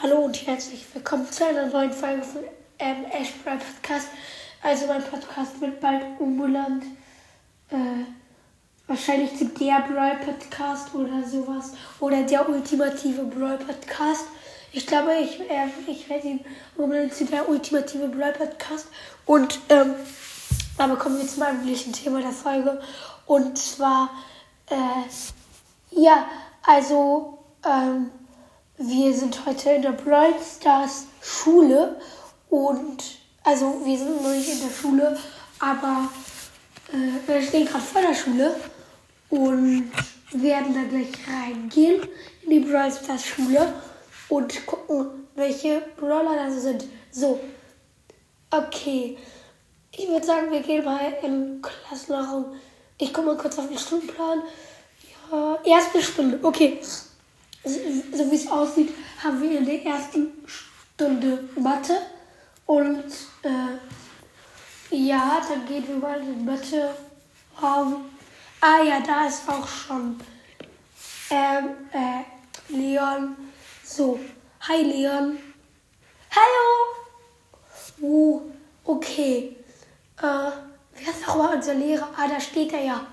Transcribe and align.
Hallo 0.00 0.18
und 0.18 0.46
herzlich 0.46 0.86
willkommen 0.94 1.28
zu 1.28 1.44
einer 1.44 1.66
neuen 1.66 1.90
Folge 1.90 2.22
von 2.22 2.44
ähm, 2.78 3.04
Ash 3.10 3.32
Podcast. 3.42 4.06
Also 4.62 4.86
mein 4.86 5.02
Podcast 5.02 5.60
wird 5.60 5.80
bald 5.80 6.04
umbenannt. 6.20 6.84
Äh, 7.70 8.04
wahrscheinlich 8.86 9.36
zu 9.36 9.46
der 9.46 9.80
Brawl 9.80 10.16
Podcast 10.24 10.94
oder 10.94 11.24
sowas. 11.26 11.72
Oder 11.98 12.22
der 12.22 12.48
ultimative 12.48 13.24
Brawl 13.24 13.58
Podcast. 13.58 14.26
Ich 14.70 14.86
glaube, 14.86 15.16
ich, 15.20 15.40
äh, 15.40 15.66
ich 15.88 16.08
werde 16.08 16.28
ihn 16.28 16.44
umbenennen 16.76 17.10
zu 17.10 17.24
der 17.24 17.48
ultimative 17.48 18.06
Brawl 18.06 18.34
Podcast. 18.34 18.86
Und, 19.26 19.58
ähm, 19.68 19.96
aber 20.76 20.94
kommen 20.94 21.18
wir 21.18 21.26
zum 21.26 21.42
eigentlichen 21.42 21.92
Thema 21.92 22.20
der 22.20 22.30
Folge. 22.30 22.80
Und 23.26 23.58
zwar, 23.58 24.10
äh, 24.70 26.00
ja, 26.00 26.24
also, 26.62 27.38
ähm, 27.66 28.12
wir 28.78 29.12
sind 29.12 29.44
heute 29.44 29.70
in 29.70 29.82
der 29.82 29.90
Brawl 29.90 30.34
Stars 30.40 31.06
Schule 31.20 32.00
und 32.48 33.02
also 33.42 33.80
wir 33.84 33.98
sind 33.98 34.22
noch 34.22 34.30
nicht 34.30 34.48
in 34.48 34.60
der 34.60 34.74
Schule, 34.74 35.18
aber 35.58 36.08
äh, 36.92 37.28
wir 37.28 37.42
stehen 37.42 37.66
gerade 37.66 37.84
vor 37.84 38.02
der 38.02 38.14
Schule 38.14 38.54
und 39.30 39.90
werden 40.32 40.74
da 40.74 40.82
gleich 40.88 41.08
reingehen 41.28 42.02
in 42.42 42.50
die 42.50 42.60
Brawl 42.60 42.92
Stars 42.92 43.26
Schule 43.26 43.74
und 44.28 44.64
gucken, 44.66 45.26
welche 45.34 45.82
Brawler 45.96 46.36
da 46.36 46.50
sind. 46.50 46.84
So, 47.10 47.40
okay. 48.50 49.18
Ich 49.90 50.06
würde 50.06 50.24
sagen, 50.24 50.52
wir 50.52 50.60
gehen 50.60 50.84
mal 50.84 51.00
im 51.24 51.60
Klassenraum. 51.60 52.54
Ich 52.98 53.12
gucke 53.12 53.26
mal 53.26 53.36
kurz 53.36 53.58
auf 53.58 53.66
den 53.66 53.78
Stundenplan. 53.78 54.42
Ja, 55.32 55.58
erste 55.64 56.00
Stunde. 56.00 56.38
Okay 56.40 56.78
so 57.64 58.30
wie 58.30 58.36
es 58.36 58.48
aussieht, 58.48 58.94
haben 59.22 59.40
wir 59.42 59.58
in 59.58 59.66
der 59.66 59.84
ersten 59.84 60.32
Stunde 60.46 61.48
Mathe. 61.56 62.00
Und 62.66 63.04
äh, 63.42 64.94
ja, 64.94 65.40
dann 65.48 65.66
gehen 65.66 65.86
wir 65.86 65.96
mal 65.96 66.20
in 66.20 66.44
Mathe-Raum. 66.44 68.04
Ah 68.60 68.82
ja, 68.82 69.00
da 69.00 69.26
ist 69.26 69.48
auch 69.48 69.66
schon 69.66 70.20
ähm, 71.30 71.68
äh, 71.92 72.24
Leon. 72.68 73.36
So, 73.84 74.18
hi 74.60 74.82
Leon. 74.82 75.38
Hallo. 76.30 76.98
Uh, 78.00 78.40
okay. 78.84 79.56
Äh, 80.18 80.22
wer 80.22 81.08
ist 81.08 81.26
nochmal 81.26 81.56
unser 81.56 81.74
Lehrer? 81.74 82.08
Ah, 82.16 82.28
da 82.28 82.40
steht 82.40 82.72
er 82.72 82.82
ja. 82.82 83.06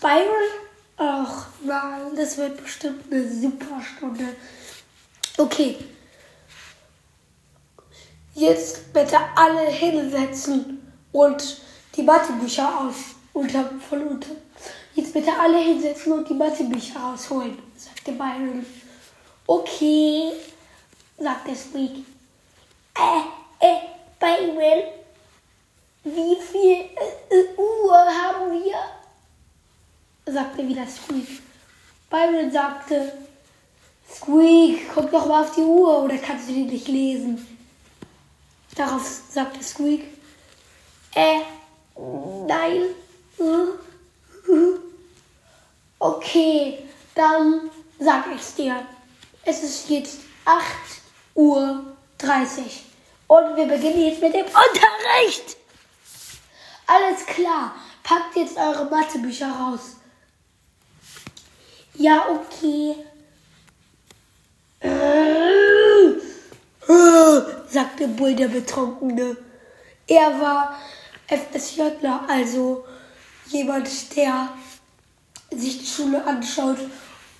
Byron 0.00 0.64
Ach 0.96 1.46
nein, 1.64 2.14
das 2.16 2.36
wird 2.36 2.62
bestimmt 2.62 3.12
eine 3.12 3.28
super 3.28 3.80
Stunde. 3.82 4.36
Okay. 5.36 5.76
Jetzt 8.34 8.92
bitte 8.92 9.18
alle 9.34 9.68
hinsetzen 9.70 10.92
und 11.12 11.60
die 11.96 12.02
Mathebücher 12.02 12.80
aus. 12.80 12.96
Unter, 13.32 13.68
von 13.88 14.00
unten. 14.06 14.36
Jetzt 14.94 15.12
bitte 15.12 15.32
alle 15.36 15.58
hinsetzen 15.58 16.12
und 16.12 16.28
die 16.28 16.34
Mathebücher 16.34 17.00
rausholen, 17.00 17.58
sagte 17.76 18.12
Byron. 18.12 18.64
Okay, 19.44 20.30
sagte 21.18 21.56
Squeak. 21.56 22.04
Äh, 22.96 23.66
äh, 23.66 23.80
Byron, 24.20 24.84
wie 26.04 26.36
viel 26.40 26.72
äh, 26.72 27.34
äh 27.34 27.56
Uhr 27.56 27.92
haben 27.92 28.52
wir? 28.52 29.03
Sagte 30.26 30.66
wieder 30.66 30.86
Squeak. 30.86 31.42
Byron 32.10 32.50
sagte, 32.50 33.12
Squeak, 34.10 34.88
guck 34.94 35.10
doch 35.10 35.26
mal 35.26 35.42
auf 35.42 35.54
die 35.54 35.60
Uhr 35.60 36.04
oder 36.04 36.16
kannst 36.18 36.48
du 36.48 36.52
die 36.52 36.64
nicht 36.64 36.88
lesen? 36.88 37.46
Darauf 38.76 39.22
sagte 39.30 39.62
Squeak, 39.62 40.04
äh, 41.14 41.40
nein. 42.46 42.82
Okay, 46.06 46.80
dann 47.14 47.70
sag 47.98 48.26
ich's 48.34 48.54
dir. 48.54 48.84
Es 49.42 49.62
ist 49.62 49.88
jetzt 49.88 50.18
8 50.44 50.64
Uhr 51.34 51.96
30 52.18 52.84
und 53.26 53.56
wir 53.56 53.64
beginnen 53.64 54.08
jetzt 54.08 54.20
mit 54.20 54.34
dem 54.34 54.44
Unterricht. 54.44 55.56
Alles 56.86 57.24
klar, 57.24 57.74
packt 58.02 58.36
jetzt 58.36 58.58
eure 58.58 58.84
Mathebücher 58.84 59.50
raus. 59.50 59.96
Ja, 61.96 62.26
okay. 62.28 62.96
sagte 67.74 68.08
Bull 68.08 68.34
der 68.34 68.48
Betrunkene. 68.48 69.36
Er 70.06 70.40
war 70.40 70.78
FSJler, 71.26 72.24
also 72.28 72.84
jemand, 73.46 73.88
der 74.16 74.48
sich 75.50 75.78
die 75.78 75.86
Schule 75.86 76.24
anschaut 76.24 76.78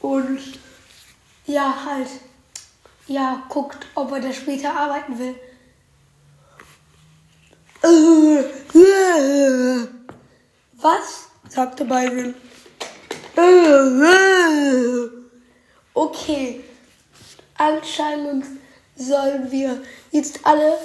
und 0.01 0.41
ja, 1.47 1.75
halt, 1.85 2.09
ja, 3.07 3.43
guckt, 3.49 3.87
ob 3.95 4.13
er 4.13 4.21
da 4.21 4.33
später 4.33 4.75
arbeiten 4.75 5.19
will. 5.19 5.35
Was? 10.73 11.29
sagte 11.49 11.85
Byron. 11.85 12.35
Okay, 15.93 16.61
anscheinend 17.57 18.45
sollen 18.97 19.51
wir 19.51 19.83
jetzt 20.11 20.41
alle 20.43 20.79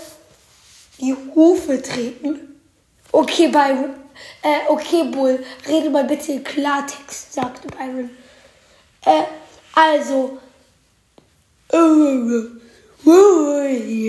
die 0.99 1.15
Hufe 1.35 1.81
treten. 1.81 2.59
Okay, 3.11 3.47
Byron. 3.47 3.95
Äh, 4.41 4.67
okay, 4.67 5.05
Bull, 5.05 5.43
rede 5.67 5.89
mal 5.89 6.03
bitte 6.03 6.33
in 6.33 6.43
Klartext, 6.43 7.33
sagte 7.33 7.67
Byron. 7.69 8.09
Äh, 9.05 9.23
also. 9.73 10.37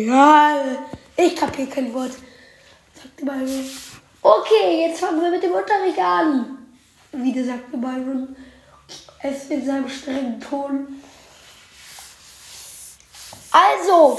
ja, 0.06 0.56
ich 1.16 1.36
kapiere 1.36 1.68
kein 1.68 1.94
Wort, 1.94 2.12
sagte 2.94 3.24
Byron. 3.24 3.70
Okay, 4.22 4.86
jetzt 4.86 5.00
fangen 5.00 5.22
wir 5.22 5.30
mit 5.30 5.42
dem 5.42 5.52
Unterricht 5.52 5.98
an 5.98 6.59
wieder 7.12 7.44
sagte 7.44 7.76
Byron 7.76 8.36
es 9.22 9.46
in 9.46 9.64
seinem 9.64 9.88
strengen 9.88 10.40
Ton. 10.40 11.02
Also, 13.50 14.16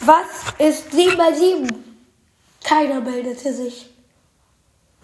was 0.00 0.26
ist 0.58 0.90
7 0.92 1.16
mal 1.16 1.34
7? 1.34 1.68
Keiner 2.62 3.00
meldete 3.00 3.52
sich. 3.52 3.90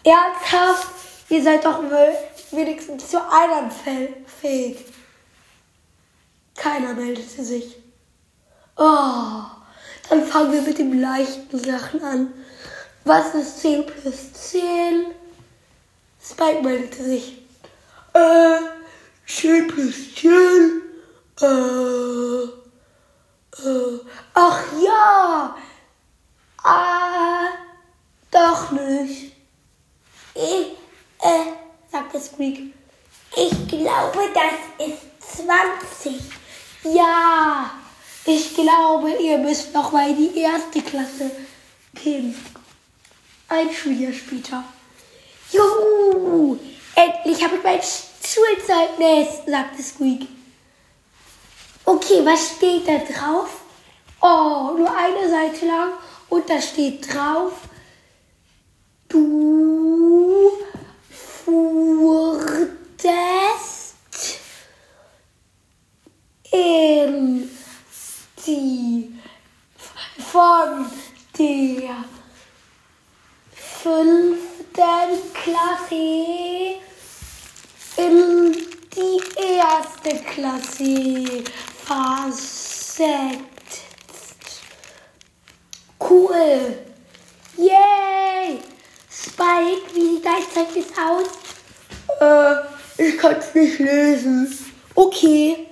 Ernsthaft? 0.02 0.88
Ihr 1.28 1.42
seid 1.42 1.64
doch 1.64 1.82
wenigstens 2.50 3.08
zu 3.08 3.18
einem 3.18 3.70
fähig. 3.70 4.84
Keiner 6.56 6.94
meldete 6.94 7.44
sich. 7.44 7.76
Oh, 8.76 9.42
dann 10.08 10.24
fangen 10.26 10.52
wir 10.52 10.62
mit 10.62 10.78
den 10.78 11.00
leichten 11.00 11.58
Sachen 11.58 12.02
an. 12.02 12.32
Was 13.04 13.34
ist 13.34 13.60
10 13.60 13.86
plus 13.86 14.32
10? 14.32 15.06
Spike 16.40 16.62
meldete 16.62 17.04
sich. 17.04 17.36
Äh, 18.14 18.60
schön 19.26 19.68
plus 19.68 19.94
schön. 20.16 20.80
Äh, 21.38 22.44
äh, 23.62 24.00
ach 24.32 24.64
ja. 24.82 25.54
Ah, 26.62 27.48
doch 28.30 28.70
nicht. 28.70 29.32
Ich, 30.34 30.72
äh, 31.20 31.52
sagte 31.92 32.18
Squeak. 32.18 32.74
Ich 33.36 33.68
glaube, 33.68 34.20
das 34.32 34.88
ist 34.88 35.36
20. 35.36 36.22
Ja, 36.84 37.70
ich 38.24 38.54
glaube, 38.54 39.10
ihr 39.22 39.36
müsst 39.36 39.74
noch 39.74 39.92
mal 39.92 40.08
in 40.08 40.16
die 40.16 40.40
erste 40.40 40.80
Klasse 40.80 41.30
gehen. 42.02 42.34
Ein 43.46 43.70
Schuljahr 43.70 44.14
später. 44.14 44.64
Juhu, 45.52 46.58
endlich 46.94 47.42
habe 47.42 47.56
ich 47.56 47.62
mein 47.62 47.80
Schulzeugnis, 47.80 49.44
sagte 49.46 49.82
Squeak. 49.82 50.28
Okay, 51.84 52.24
was 52.24 52.52
steht 52.56 52.86
da 52.86 52.98
drauf? 52.98 53.60
Oh, 54.20 54.74
nur 54.76 54.94
eine 54.94 55.28
Seite 55.28 55.66
lang 55.66 55.92
und 56.28 56.48
da 56.48 56.60
steht 56.60 57.12
drauf, 57.12 57.52
du 59.08 60.52
wurdest 61.46 63.10
in 66.52 67.50
die 68.46 69.18
von 70.18 70.86
der 71.38 72.04
fünf 73.54 74.39
Klasse 74.80 76.78
in 77.96 78.56
die 78.94 79.20
erste 79.36 80.22
Klasse 80.24 81.44
versetzt. 81.84 83.40
Cool. 85.98 86.78
Yay. 87.56 88.60
Spike, 89.10 89.94
wie 89.94 90.14
sieht 90.14 90.24
dein 90.24 90.42
Zeugnis 90.54 90.86
aus? 90.98 91.28
Äh, 92.20 92.54
ich 93.06 93.18
kann 93.18 93.36
es 93.36 93.54
nicht 93.54 93.78
lesen. 93.78 94.58
Okay. 94.94 95.66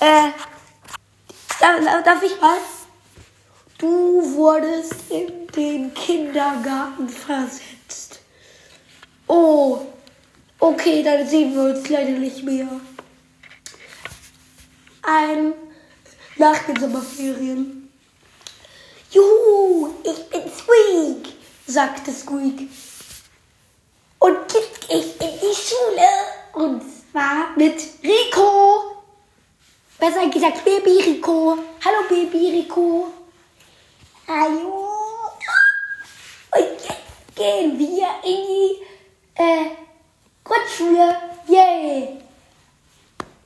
Äh, 0.00 0.30
darf, 1.60 2.04
darf 2.04 2.22
ich 2.22 2.40
was? 2.40 2.86
Du 3.76 4.34
wurdest 4.34 4.94
in 5.10 5.46
den 5.48 5.92
Kindergarten 5.94 7.08
versetzt. 7.08 7.79
Oh, 9.32 9.86
okay, 10.58 11.04
dann 11.04 11.24
sehen 11.24 11.54
wir 11.54 11.62
uns 11.72 11.88
leider 11.88 12.18
nicht 12.18 12.42
mehr. 12.42 12.66
Ein 15.02 15.52
nach 16.36 16.58
den 16.64 16.80
Sommerferien. 16.80 17.92
Juhu, 19.12 19.90
ich 20.02 20.28
bin 20.30 20.42
Squeak, 20.50 21.32
sagte 21.64 22.10
Squeak. 22.10 22.68
Und 24.18 24.52
jetzt 24.52 24.88
gehe 24.88 24.98
ich 24.98 25.20
in 25.20 25.38
die 25.40 25.54
Schule. 25.54 26.08
Und 26.54 26.82
zwar 27.12 27.56
mit 27.56 27.80
Rico. 28.02 28.96
Besser 30.00 30.28
gesagt, 30.28 30.64
Baby 30.64 31.02
Rico. 31.04 31.56
Hallo, 31.84 32.08
Baby 32.08 32.62
Rico. 32.62 33.12
Hallo. 34.26 34.88
Und 36.52 36.80
jetzt 36.82 37.36
gehen 37.36 37.78
wir 37.78 38.08
in 38.24 38.46
die 38.48 38.89
äh, 39.40 39.70
Grundschule. 40.44 41.16
Yay. 41.48 42.20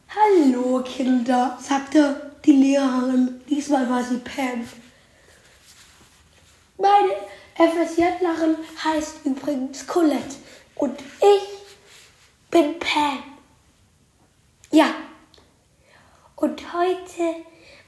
Hallo, 0.08 0.82
Kinder, 0.82 1.56
sagte 1.60 2.32
die 2.44 2.52
Lehrerin. 2.52 3.40
Diesmal 3.48 3.88
war 3.88 4.02
sie 4.02 4.18
Pam. 4.18 4.68
Meine 6.76 7.14
FSJlerin 7.54 8.56
heißt 8.82 9.24
übrigens 9.24 9.86
Colette 9.86 10.36
und 10.74 11.00
ich 11.00 11.48
bin 12.50 12.78
Pam. 12.80 13.22
Ja. 14.70 14.92
Und 16.36 16.60
heute 16.74 17.36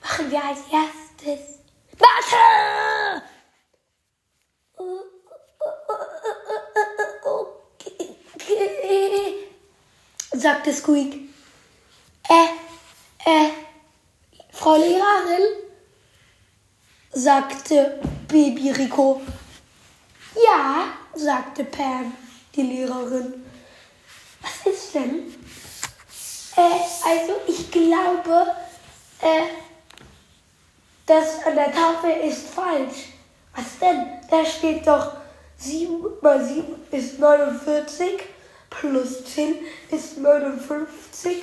machen 0.01 0.31
wir 0.31 0.45
als 0.45 0.61
erstes. 0.71 1.59
Warte! 1.99 3.27
Okay, 8.87 9.49
sagte 10.33 10.73
Squeak. 10.73 11.15
Äh, 12.29 13.29
äh, 13.29 13.51
Frau 14.53 14.77
Lehrerin, 14.77 15.45
sagte 17.13 18.01
Baby 18.29 18.71
Rico. 18.71 19.23
Ja, 20.37 20.85
sagte 21.15 21.65
Pam, 21.65 22.13
die 22.55 22.63
Lehrerin. 22.63 23.45
Was 24.41 24.73
ist 24.73 24.95
denn? 24.95 25.35
Äh, 26.57 26.61
also 26.61 27.41
ich 27.49 27.69
glaube, 27.73 28.55
äh, 29.21 29.47
das 31.07 31.45
an 31.45 31.57
der 31.57 31.73
Tafel 31.73 32.11
ist 32.23 32.47
falsch. 32.51 33.09
Was 33.53 33.79
denn? 33.81 34.07
Da 34.31 34.45
steht 34.45 34.87
doch 34.87 35.13
7 35.57 36.05
mal 36.23 36.45
7 36.45 36.67
ist 36.93 37.19
49, 37.19 38.36
plus 38.81 39.25
10 39.25 39.57
ist 39.91 40.19
59, 40.19 41.43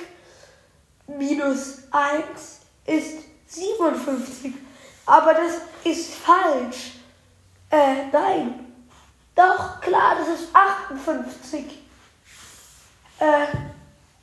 minus 1.06 1.78
1 1.90 2.60
ist 2.86 3.24
57. 3.48 4.52
Aber 5.06 5.34
das 5.34 5.52
ist 5.84 6.14
falsch. 6.14 6.92
Äh, 7.70 8.06
nein. 8.12 8.60
Doch, 9.34 9.80
klar, 9.80 10.16
das 10.18 10.40
ist 10.40 10.48
58. 10.54 11.64
Äh, 13.18 13.46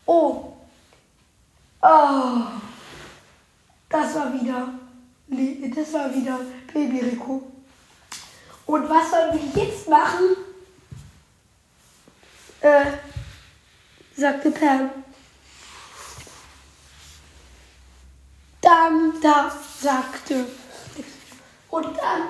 oh. 0.05 0.53
Oh. 1.81 2.41
Das 3.89 4.15
war 4.15 4.33
wieder, 4.33 4.69
das 5.75 5.93
war 5.93 6.13
wieder 6.13 6.39
Baby 6.73 6.99
Rico. 6.99 7.43
Und 8.65 8.89
was 8.89 9.11
sollen 9.11 9.33
wir 9.33 9.63
jetzt 9.63 9.89
machen? 9.89 10.50
Äh, 12.61 12.85
sagte 14.15 14.51
Pam. 14.51 14.91
Dann 18.61 19.13
da 19.21 19.51
sagte. 19.79 20.45
Und 21.69 21.85
dann 21.97 22.27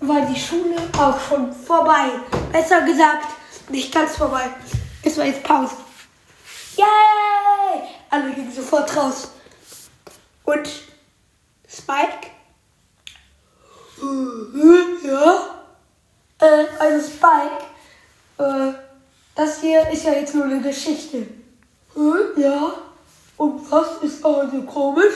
war 0.00 0.26
die 0.26 0.38
Schule 0.38 0.76
auch 0.98 1.20
schon 1.20 1.52
vorbei. 1.52 2.10
Besser 2.50 2.82
gesagt, 2.82 3.26
nicht 3.68 3.94
ganz 3.94 4.16
vorbei. 4.16 4.50
Es 5.02 5.16
war 5.16 5.26
jetzt 5.26 5.44
Pause. 5.44 5.76
Yay! 6.76 7.82
Alle 8.10 8.32
gingen 8.32 8.52
sofort 8.52 8.94
raus. 8.96 9.30
Und 10.44 10.68
Spike? 11.68 12.30
Äh, 14.00 15.06
ja? 15.06 15.64
Äh, 16.40 16.66
also 16.78 17.08
Spike, 17.08 17.64
hier 19.82 19.92
ist 19.92 20.04
ja 20.04 20.12
jetzt 20.12 20.34
nur 20.34 20.44
eine 20.44 20.60
Geschichte. 20.60 21.26
Äh, 21.96 22.40
ja? 22.40 22.74
Und 23.36 23.70
was 23.70 24.02
ist 24.02 24.24
aber 24.24 24.50
so 24.50 24.62
komisch? 24.62 25.14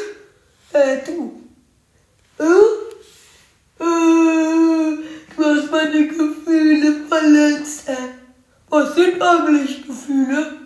Äh, 0.72 0.98
du. 1.04 1.40
Äh? 2.38 2.44
Äh, 3.82 4.98
du 5.36 5.44
hast 5.44 5.70
meine 5.70 6.08
Gefühle 6.08 7.06
verletzt. 7.08 7.88
Äh, 7.88 7.96
was 8.68 8.94
sind 8.94 9.20
eigentlich 9.22 9.86
Gefühle? 9.86 10.56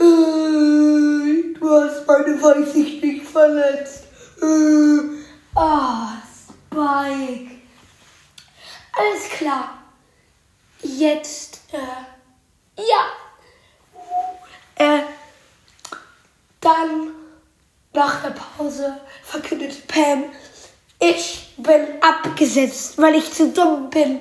Äh, 0.00 1.54
du 1.58 1.70
hast 1.70 2.06
meine 2.06 2.42
Weißsicht 2.42 3.02
nicht 3.02 3.26
verletzt. 3.26 4.04
Äh, 4.42 5.00
ah, 5.54 6.14
Spike. 6.70 7.50
Alles 8.92 9.28
klar. 9.38 9.78
Jetzt, 10.82 11.60
äh, 11.72 12.19
ja. 12.88 13.02
Äh, 14.76 15.02
dann 16.60 17.14
nach 17.92 18.22
der 18.22 18.30
Pause 18.30 19.00
verkündete 19.22 19.82
Pam, 19.86 20.24
ich 20.98 21.54
bin 21.56 22.02
abgesetzt, 22.02 22.98
weil 22.98 23.16
ich 23.16 23.32
zu 23.32 23.50
dumm 23.52 23.88
bin. 23.90 24.20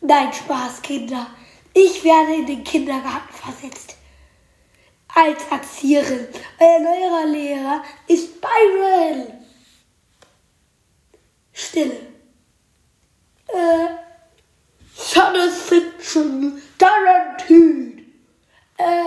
Nein, 0.00 0.32
Spaß, 0.32 0.82
Kinder. 0.82 1.26
Ich 1.74 2.04
werde 2.04 2.34
in 2.34 2.46
den 2.46 2.64
Kindergarten 2.64 3.32
versetzt. 3.32 3.96
Als 5.14 5.42
Erzieherin. 5.50 6.28
Euer 6.60 6.80
neuer 6.80 7.26
Lehrer 7.26 7.82
ist 8.06 8.40
Byron. 8.40 9.26
Stille. 11.52 11.96
Äh, 13.48 13.88
Science 14.96 15.62
Fiction, 15.62 16.62
garantiert. 16.78 18.00
Äh, 18.76 19.02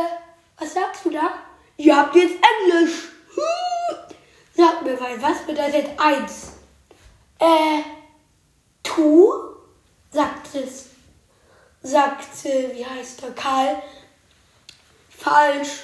was 0.58 0.74
sagst 0.74 1.06
du 1.06 1.12
da? 1.12 1.34
Ihr 1.78 1.91
habt 2.02 2.16
jetzt 2.16 2.36
Englisch. 2.36 3.10
Hm. 3.36 3.98
Sag 4.54 4.82
mir 4.84 5.00
mal, 5.00 5.22
was 5.22 5.46
bedeutet 5.46 6.00
eins? 6.00 6.54
Äh, 7.40 7.84
tu, 8.84 9.32
sagt 10.12 10.56
es, 10.56 10.88
sagte, 11.82 12.72
wie 12.74 12.86
heißt 12.86 13.22
der 13.22 13.32
Karl? 13.32 13.82
Falsch, 15.10 15.84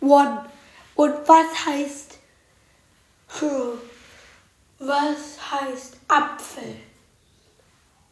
one. 0.00 0.50
Und 0.94 1.14
was 1.26 1.66
heißt, 1.66 2.18
hm, 3.40 3.80
was 4.78 5.52
heißt 5.52 5.96
Apfel? 6.08 6.76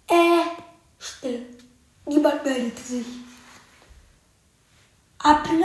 Äh, 0.08 0.44
still. 0.98 1.46
Niemand 2.06 2.44
meldete 2.44 2.80
sich. 2.80 3.06
Apple? 5.22 5.64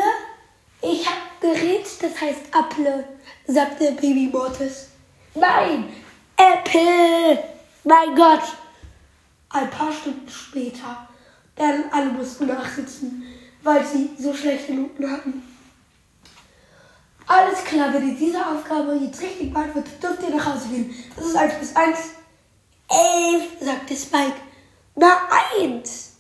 Gerät, 1.46 1.86
das 2.02 2.20
heißt 2.20 2.42
Apple, 2.58 3.08
sagte 3.46 3.92
Baby 3.92 4.30
Mortis. 4.34 4.88
Nein, 5.36 5.94
Apple! 6.38 7.44
Mein 7.84 8.16
Gott! 8.16 8.42
Ein 9.50 9.70
paar 9.70 9.92
Stunden 9.92 10.28
später, 10.28 11.08
denn 11.56 11.84
alle 11.92 12.08
mussten 12.08 12.48
nachsitzen, 12.48 13.26
weil 13.62 13.86
sie 13.86 14.10
so 14.18 14.34
schlechte 14.34 14.74
Noten 14.74 15.12
hatten. 15.12 15.44
Alles 17.28 17.64
klar, 17.64 17.94
wenn 17.94 18.10
ihr 18.10 18.16
diese 18.16 18.44
Aufgabe 18.44 18.96
jetzt 18.96 19.22
richtig 19.22 19.54
beantwortet, 19.54 20.02
dürft 20.02 20.24
ihr 20.24 20.36
nach 20.36 20.48
Hause 20.48 20.68
gehen. 20.70 20.96
Das 21.16 21.28
ist 21.28 21.36
1 21.36 21.54
bis 21.60 21.76
1. 21.76 22.00
11, 22.90 23.44
sagte 23.62 23.96
Spike. 23.96 24.42
Na, 24.96 25.30
1, 25.60 26.14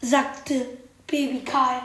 sagte 0.00 0.78
Baby 1.08 1.42
Karl. 1.44 1.82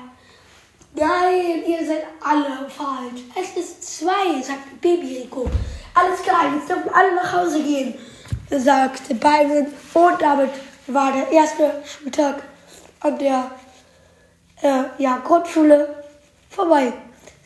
Nein, 0.95 1.63
ihr 1.65 1.85
seid 1.87 2.05
alle 2.21 2.69
falsch. 2.69 3.21
Es 3.35 3.57
ist 3.57 3.97
zwei, 3.97 4.41
sagt 4.41 4.79
Baby 4.79 5.21
Rico. 5.23 5.49
Alles 5.95 6.21
klar, 6.21 6.53
jetzt 6.55 6.69
dürfen 6.69 6.89
alle 6.93 7.15
nach 7.15 7.33
Hause 7.33 7.61
gehen, 7.63 7.95
sagte 8.49 9.15
Byron. 9.15 9.67
Und 9.93 10.21
damit 10.21 10.51
war 10.87 11.11
der 11.11 11.31
erste 11.31 11.83
Schultag 11.83 12.43
an 12.99 13.17
der 13.17 13.51
äh, 14.61 14.83
ja, 14.97 15.17
Grundschule 15.17 16.03
vorbei. 16.49 16.93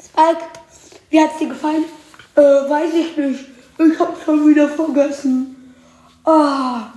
Spike, 0.03 0.43
wie 1.09 1.21
hat's 1.21 1.37
dir 1.37 1.49
gefallen? 1.49 1.85
Äh, 2.35 2.41
weiß 2.41 2.93
ich 2.93 3.17
nicht. 3.17 3.45
Ich 3.79 3.99
hab's 3.99 4.23
schon 4.25 4.47
wieder 4.47 4.67
vergessen. 4.67 5.73
Ah, 6.25 6.91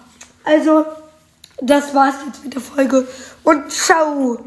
also, 0.45 0.85
das 1.63 1.95
war's 1.95 2.17
jetzt 2.27 2.43
mit 2.43 2.55
der 2.55 2.61
Folge. 2.61 3.07
Und 3.45 3.71
ciao! 3.71 4.39